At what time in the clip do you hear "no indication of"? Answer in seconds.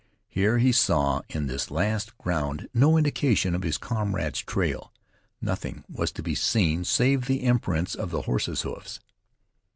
2.73-3.61